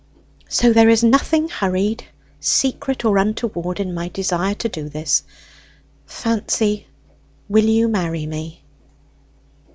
So 0.49 0.73
there 0.73 0.89
is 0.89 1.03
nothing 1.03 1.47
hurried, 1.47 2.05
secret, 2.39 3.05
or 3.05 3.19
untoward 3.19 3.79
in 3.79 3.93
my 3.93 4.07
desire 4.07 4.55
to 4.55 4.67
do 4.67 4.89
this. 4.89 5.21
Fancy, 6.07 6.87
will 7.47 7.65
you 7.65 7.87
marry 7.87 8.25
me?" 8.25 8.63